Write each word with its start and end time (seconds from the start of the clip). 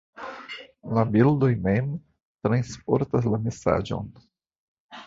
La 0.97 1.03
bildoj 1.17 1.51
mem 1.67 1.93
transportas 2.49 3.31
la 3.35 3.43
mesaĝon. 3.47 4.15